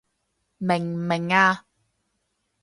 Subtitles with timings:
[0.57, 1.67] 明唔明啊？